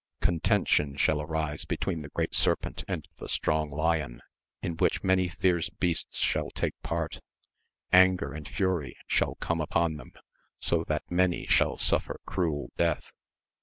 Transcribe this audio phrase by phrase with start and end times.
[0.19, 4.23] Contention shall arise between the great Serpent and the strong Lion,
[4.63, 7.19] in which many fierce beasts shall take part;
[7.93, 10.13] anger and fury shall come upon them,
[10.59, 13.11] so that many shall suffer cruel death.